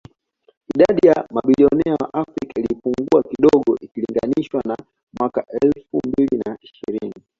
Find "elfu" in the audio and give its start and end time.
5.61-5.99